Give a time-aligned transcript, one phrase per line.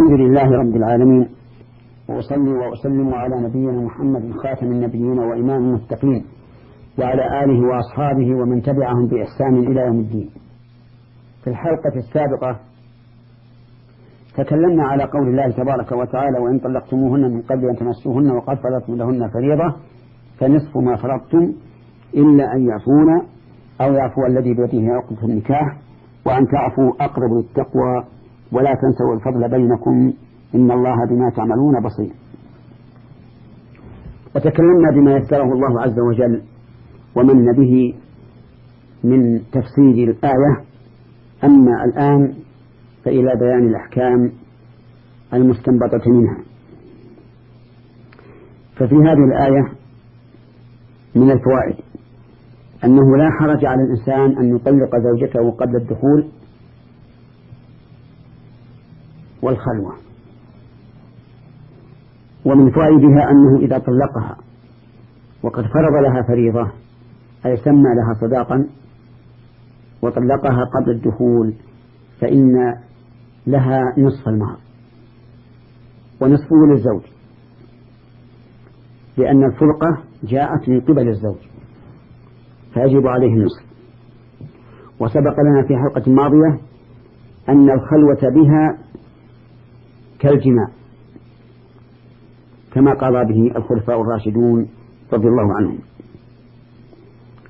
[0.00, 1.28] الحمد لله رب العالمين
[2.08, 6.24] وأصلي وأسلم على نبينا محمد خاتم النبيين وإمام المتقين
[6.98, 10.30] وعلى آله وأصحابه ومن تبعهم بإحسان إلى يوم الدين.
[11.44, 12.60] في الحلقة السابقة
[14.36, 19.28] تكلمنا على قول الله تبارك وتعالى وإن طلقتموهن من قبل أن تمسوهن وقد فرضتم لهن
[19.28, 19.74] فريضة
[20.38, 21.52] فنصف ما فرضتم
[22.14, 23.22] إلا أن يعفون
[23.80, 25.76] أو يعفو الذي بيده عقدة النكاح
[26.26, 28.04] وأن تعفوا أقرب للتقوى
[28.52, 30.12] ولا تنسوا الفضل بينكم
[30.54, 32.12] إن الله بما تعملون بصير.
[34.36, 36.42] وتكلمنا بما يسره الله عز وجل
[37.16, 37.94] ومن به
[39.04, 40.64] من تفسير الآية.
[41.44, 42.34] أما الآن
[43.04, 44.32] فإلى بيان الأحكام
[45.34, 46.36] المستنبطة منها.
[48.76, 49.72] ففي هذه الآية
[51.16, 51.76] من الفوائد
[52.84, 56.28] أنه لا حرج على الإنسان أن يطلق زوجته قبل الدخول
[59.42, 59.94] والخلوة.
[62.44, 64.36] ومن فوائدها أنه إذا طلقها
[65.42, 66.72] وقد فرض لها فريضة
[67.46, 68.66] أي سمى لها صداقا
[70.02, 71.54] وطلقها قبل الدخول
[72.20, 72.74] فإن
[73.46, 74.58] لها نصف المهر
[76.20, 77.02] ونصفه للزوج.
[79.16, 81.38] لأن الفرقة جاءت من قبل الزوج
[82.74, 83.70] فيجب عليه النصف.
[85.00, 86.60] وسبق لنا في حلقة ماضية
[87.48, 88.78] أن الخلوة بها
[90.20, 90.68] كالجماع
[92.72, 94.68] كما قال به الخلفاء الراشدون
[95.12, 95.78] رضي الله عنهم.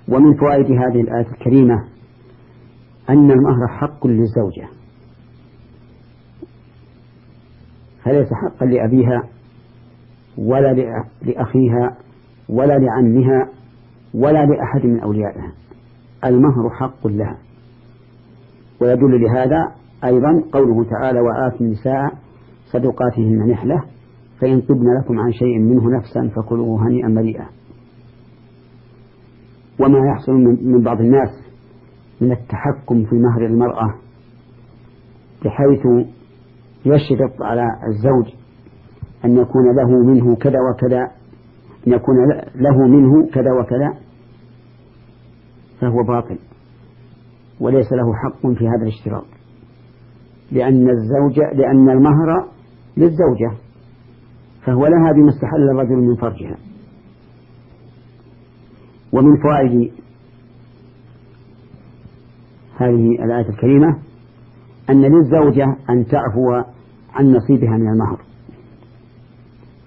[0.08, 1.84] ومن فوائد هذه الآية الكريمة
[3.10, 4.68] أن المهر حق للزوجة.
[8.04, 9.22] فليس حقا لأبيها
[10.38, 10.72] ولا
[11.22, 11.96] لأخيها
[12.48, 13.48] ولا لعمها
[14.14, 15.52] ولا لأحد من أوليائها.
[16.24, 17.38] المهر حق لها.
[18.80, 22.29] ويدل لهذا أيضا قوله تعالى وآتوا النساء
[22.72, 23.84] صدقاتهن نحلة
[24.40, 27.46] فإن طبن لكم عن شيء منه نفسا فكلوه هنيئا مريئا
[29.80, 30.32] وما يحصل
[30.62, 31.28] من بعض الناس
[32.20, 33.94] من التحكم في مهر المرأة
[35.44, 36.06] بحيث
[36.86, 38.34] يشرط على الزوج
[39.24, 41.02] أن يكون له منه كذا وكذا
[41.86, 42.16] أن يكون
[42.54, 43.94] له منه كذا وكذا
[45.80, 46.38] فهو باطل.
[47.60, 49.24] وليس له حق في هذا الاشتراط.
[50.52, 52.48] لأن الزوجة لأن المهر
[53.00, 53.58] للزوجة
[54.64, 56.56] فهو لها بما استحل الرجل من فرجها.
[59.12, 59.92] ومن فوائد
[62.76, 63.98] هذه الآية الكريمة
[64.90, 66.70] أن للزوجة أن تعفو
[67.14, 68.20] عن نصيبها من المهر.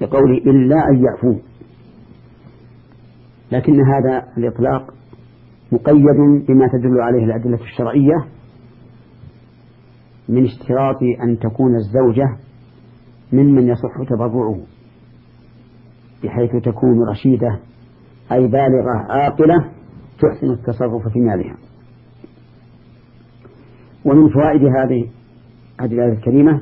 [0.01, 1.39] بقول إلا أن يعفو.
[3.51, 4.93] لكن هذا الإطلاق
[5.71, 8.25] مقيد بما تدل عليه الأدلة الشرعية
[10.29, 12.37] من اشتراط أن تكون الزوجة
[13.33, 14.57] ممن يصح تبرعه
[16.23, 17.59] بحيث تكون رشيدة
[18.31, 19.55] أي بالغة عاقلة
[20.19, 21.55] تحسن التصرف في مالها.
[24.05, 25.09] ومن فوائد هذه
[25.79, 26.61] هذه الآية الكريمة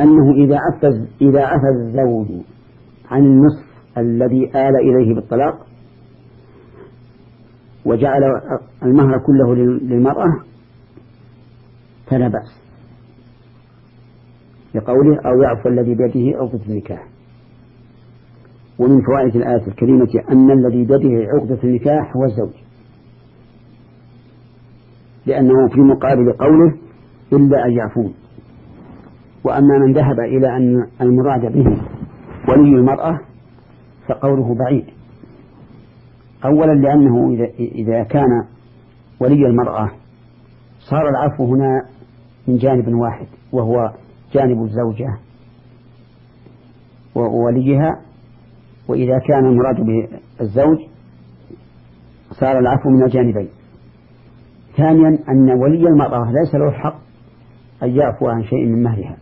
[0.00, 2.26] أنه إذا عفى إذا عفى الزوج
[3.10, 3.66] عن النصف
[3.98, 5.66] الذي آل إليه بالطلاق
[7.84, 8.20] وجعل
[8.82, 10.44] المهر كله للمرأة
[12.06, 12.61] فلا بأس.
[14.74, 17.06] لقوله أو يعفو الذي بيده عقدة النكاح.
[18.78, 22.54] ومن فوائد الآية الكريمة أن الذي بيده عقدة النكاح هو الزوج.
[25.26, 26.74] لأنه في مقابل قوله
[27.32, 28.14] إلا أن يعفون.
[29.44, 31.76] وأما من ذهب إلى أن المراد به
[32.48, 33.20] ولي المرأة
[34.08, 34.84] فقوله بعيد.
[36.44, 38.44] أولا لأنه إذا كان
[39.20, 39.90] ولي المرأة
[40.90, 41.82] صار العفو هنا
[42.48, 43.92] من جانب واحد وهو
[44.32, 45.18] جانب الزوجة
[47.14, 48.00] ووليها
[48.88, 50.78] وإذا كان المراد بالزوج
[52.30, 53.48] صار العفو من الجانبين.
[54.76, 56.96] ثانيا أن ولي المرأة ليس له الحق
[57.82, 59.16] أن يعفو عن شيء من مهرها.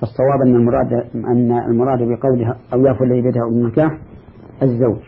[0.00, 3.98] فالصواب أن المراد أن المراد بقولها أو يعفو الذي بيده النكاح
[4.62, 5.00] الزوج.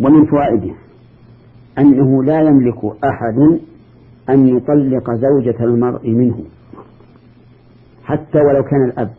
[0.00, 0.74] ومن فوائده
[1.78, 3.60] أنه لا يملك أحد
[4.30, 6.44] أن يطلق زوجة المرء منه.
[8.04, 9.14] حتى ولو كان الأب.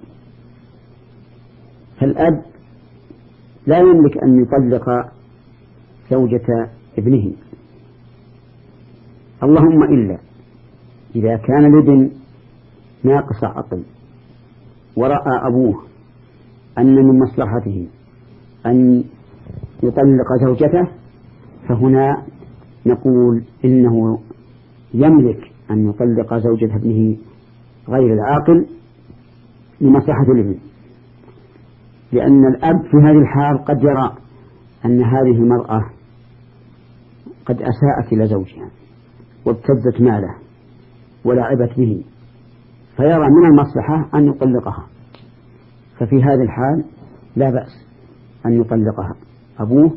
[2.00, 2.42] فالأب
[3.68, 5.12] لا يملك أن يطلق
[6.12, 7.32] زوجة ابنه.
[9.44, 10.18] اللهم إلا
[11.16, 12.10] إذا كان الابن
[13.04, 13.84] ناقص عقل
[14.96, 15.84] ورأى أبوه
[16.78, 17.88] أن من مصلحته
[18.66, 19.04] أن
[19.84, 20.88] يطلق زوجته
[21.68, 22.24] فهنا
[22.86, 24.20] نقول إنه
[24.94, 27.18] يملك أن يطلق زوجة ابنه
[27.90, 28.66] غير العاقل
[29.82, 30.56] لمصلحة الابن.
[32.12, 34.14] لأن الأب في هذه الحال قد يرى
[34.86, 35.86] أن هذه المرأة
[37.46, 38.70] قد أساءت إلى زوجها
[39.46, 40.36] وابتزت ماله
[41.26, 42.04] ولعبت به
[42.98, 44.88] فيرى من المصلحة أن يطلقها.
[46.00, 46.84] ففي هذه الحال
[47.36, 47.86] لا بأس
[48.46, 49.16] أن يطلقها.
[49.60, 49.92] أبوه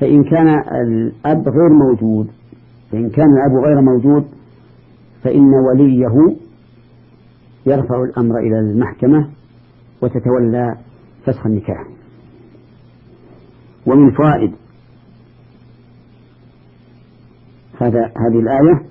[0.00, 2.30] فإن كان الأب غير موجود
[2.92, 4.28] فإن كان الأب غير موجود
[5.22, 6.06] فإن وليه
[7.66, 9.28] يرفع الأمر إلى المحكمة
[10.02, 10.76] وتتولى
[11.26, 11.86] فسخ النكاح.
[13.86, 14.52] ومن فوائد
[17.80, 18.82] هذا هذه الآية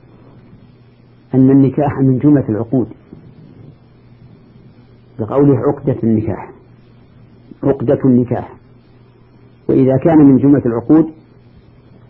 [1.34, 2.88] أن النكاح من جملة العقود.
[5.20, 6.52] بقوله عقدة النكاح.
[7.64, 8.54] عقدة النكاح.
[9.70, 11.14] وإذا كان من جملة العقود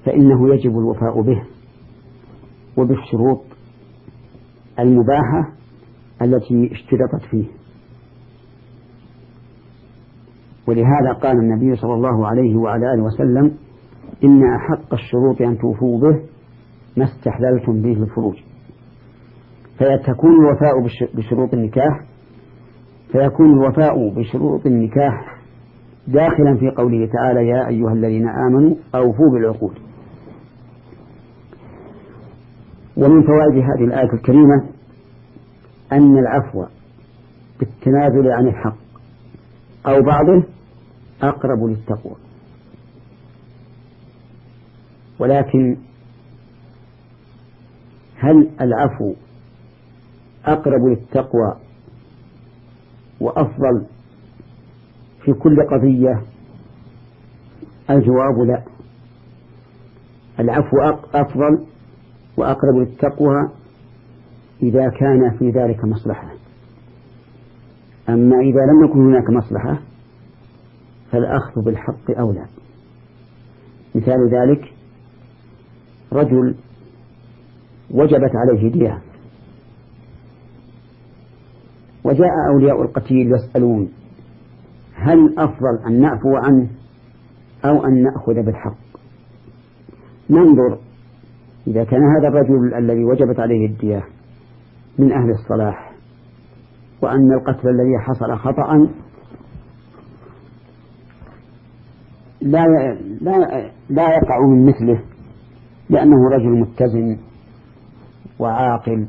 [0.05, 1.43] فإنه يجب الوفاء به.
[2.77, 3.41] وبالشروط
[4.79, 5.51] المباحة
[6.21, 7.45] التي اشترطت فيه.
[10.67, 13.51] ولهذا قال النبي صلى الله عليه وعلى آله وسلم
[14.23, 16.21] إن أحق الشروط أن توفوا به
[16.97, 18.35] ما استحللتم به الفروج.
[19.77, 20.73] فيكون الوفاء
[21.15, 22.03] بشروط النكاح
[23.11, 25.37] فيكون الوفاء بشروط النكاح
[26.07, 29.86] داخلا في قوله تعالى يا أيها الذين آمنوا أوفوا بالعقود.
[32.97, 34.69] ومن فوائد هذه الآية الكريمة
[35.91, 36.65] أن العفو
[37.59, 38.77] بالتنازل عن الحق
[39.87, 40.43] أو بعضه
[41.21, 42.15] أقرب للتقوى.
[45.19, 45.77] ولكن
[48.15, 49.13] هل العفو
[50.45, 51.57] أقرب للتقوى
[53.21, 53.85] وأفضل
[55.25, 56.21] في كل قضية؟
[57.89, 58.63] الجواب لا.
[60.39, 60.77] العفو
[61.13, 61.65] أفضل
[62.37, 63.49] وأقرب للتقوى
[64.63, 66.27] إذا كان في ذلك مصلحة.
[68.09, 69.79] أما إذا لم يكن هناك مصلحة
[71.11, 72.45] فالأخذ بالحق أولى.
[73.95, 74.73] مثال ذلك
[76.13, 76.55] رجل
[77.91, 79.01] وجبت عليه دية
[82.03, 83.89] وجاء أولياء القتيل يسألون
[84.93, 86.67] هل أفضل أن نعفو عنه
[87.65, 88.77] أو أن نأخذ بالحق؟
[90.29, 90.77] ننظر
[91.67, 94.03] إذا كان هذا الرجل الذي وجبت عليه الدية
[94.99, 95.91] من أهل الصلاح
[97.01, 98.89] وأن القتل الذي حصل خطأ
[102.41, 102.67] لا
[103.21, 103.37] لا
[103.89, 105.01] لا يقع من مثله
[105.89, 107.17] لأنه رجل متزن
[108.39, 109.07] وعاقل.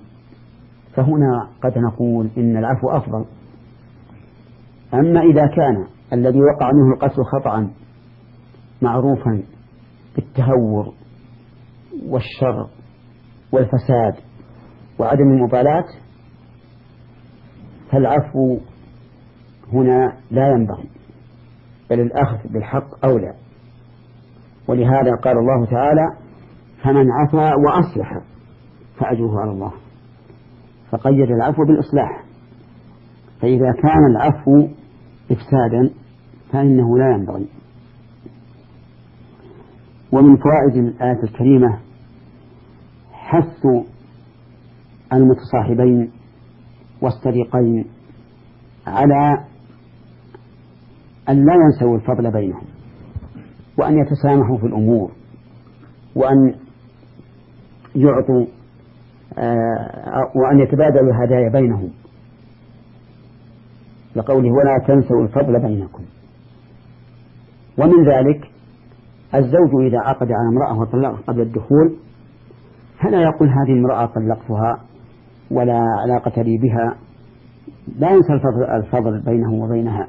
[0.94, 3.24] فهنا قد نقول إن العفو أفضل.
[4.94, 7.70] أما إذا كان الذي وقع منه القتل خطأ
[8.82, 9.42] معروفا
[10.16, 10.94] بالتهور
[12.06, 12.68] والشر
[13.52, 14.14] والفساد
[14.98, 15.84] وعدم المبالاة
[17.90, 18.58] فالعفو
[19.72, 20.88] هنا لا ينبغي
[21.90, 23.34] بل الأخذ بالحق أولى.
[24.68, 26.06] ولهذا قال الله تعالى
[26.82, 28.20] فمن عفا وأصلح
[28.98, 29.72] فأجره على الله.
[30.90, 32.24] فقيد العفو بالإصلاح.
[33.40, 34.68] فإذا كان العفو
[35.30, 35.94] إفسادا
[36.52, 37.48] فإنه لا ينبغي.
[40.12, 41.78] ومن فوائد الآية الكريمة
[43.28, 43.66] حث
[45.12, 46.10] المتصاحبين
[47.02, 47.84] والصديقين
[48.86, 49.44] على
[51.28, 52.64] أن لا ينسوا الفضل بينهم
[53.78, 55.10] وأن يتسامحوا في الأمور
[56.16, 56.54] وأن
[57.94, 58.46] يعطوا
[59.38, 61.90] آه، وأن يتبادلوا الهدايا بينهم
[64.16, 66.02] لقوله ولا تنسوا الفضل بينكم.
[67.78, 68.50] ومن ذلك
[69.34, 71.96] الزوج إذا عقد على امرأة وطلقها قبل الدخول
[73.02, 74.80] فلا يقول هذه المرأة طلقتها
[75.50, 76.96] ولا علاقة لي بها.
[77.98, 78.32] لا ينسى
[78.74, 80.08] الفضل, بينه وبينها.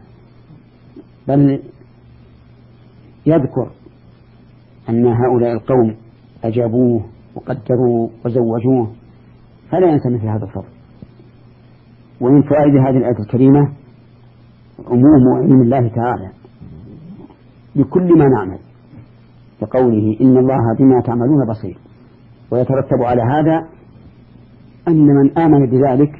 [1.28, 1.62] بل
[3.26, 3.72] يذكر
[4.90, 5.96] أن هؤلاء القوم
[6.44, 7.06] أجابوه
[7.36, 8.92] وقدروه وزوجوه
[9.72, 10.70] فلا ينسى مثل هذا الفضل.
[12.22, 13.74] ومن فوائد هذه الآية الكريمة
[14.88, 16.32] عموم علم الله تعالى
[17.76, 18.60] بكل ما نعمل
[19.62, 21.89] لقوله إن الله بما تعملون بصير.
[22.52, 23.68] ويترتب على هذا
[24.88, 26.12] أن من آمن بذلك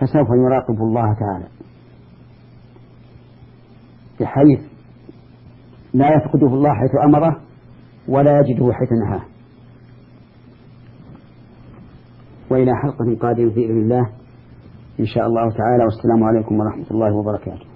[0.00, 1.46] فسوف يراقب الله تعالى.
[4.20, 4.60] بحيث
[5.94, 7.40] لا يفقده الله حيث أمره
[8.08, 9.22] ولا يجده حيث نهاه.
[12.50, 14.10] وإلى حلقة قادمة في إذن الله.
[15.00, 17.73] إن شاء الله تعالى والسلام عليكم ورحمة الله وبركاته.